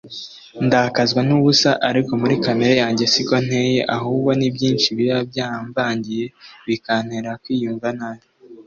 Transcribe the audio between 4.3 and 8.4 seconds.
nibyinshi biba byamvangiye bikantera kwiyumva nabi.